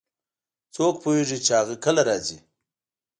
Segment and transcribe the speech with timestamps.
[0.75, 2.37] څوک پوهیږي چې هغه کله راځي